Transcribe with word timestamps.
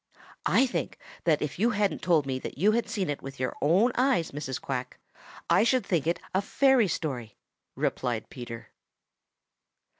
"I 0.47 0.65
think 0.65 0.97
that 1.25 1.43
if 1.43 1.59
you 1.59 1.69
hadn't 1.69 2.01
told 2.01 2.25
me 2.25 2.39
that 2.39 2.57
you 2.57 2.71
had 2.71 2.89
seen 2.89 3.07
it 3.07 3.21
with 3.21 3.39
your 3.39 3.55
own 3.61 3.91
eyes, 3.93 4.31
Mrs. 4.31 4.59
Quack, 4.59 4.97
I 5.47 5.63
should 5.63 5.85
think 5.85 6.07
it 6.07 6.19
a 6.33 6.41
fairy 6.41 6.87
story," 6.87 7.37
replied 7.75 8.27
Peter. 8.31 8.69